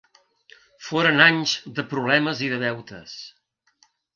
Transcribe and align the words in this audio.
Foren 0.85 1.21
anys 1.27 1.53
de 1.81 1.85
problemes 1.93 2.43
i 2.49 2.53
de 2.55 2.61
deutes. 2.67 3.17